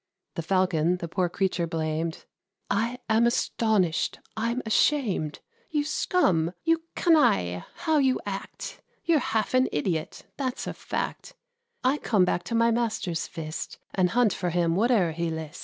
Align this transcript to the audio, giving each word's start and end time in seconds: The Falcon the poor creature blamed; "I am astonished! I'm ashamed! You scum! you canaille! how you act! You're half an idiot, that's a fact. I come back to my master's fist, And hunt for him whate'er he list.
The 0.33 0.41
Falcon 0.41 0.97
the 0.97 1.07
poor 1.07 1.29
creature 1.29 1.67
blamed; 1.67 2.25
"I 2.71 2.97
am 3.07 3.27
astonished! 3.27 4.17
I'm 4.35 4.63
ashamed! 4.65 5.41
You 5.69 5.83
scum! 5.85 6.53
you 6.63 6.81
canaille! 6.95 7.65
how 7.75 7.99
you 7.99 8.19
act! 8.25 8.81
You're 9.05 9.19
half 9.19 9.53
an 9.53 9.69
idiot, 9.71 10.25
that's 10.37 10.65
a 10.65 10.73
fact. 10.73 11.35
I 11.83 11.99
come 11.99 12.25
back 12.25 12.41
to 12.45 12.55
my 12.55 12.71
master's 12.71 13.27
fist, 13.27 13.77
And 13.93 14.09
hunt 14.09 14.33
for 14.33 14.49
him 14.49 14.73
whate'er 14.73 15.11
he 15.11 15.29
list. 15.29 15.59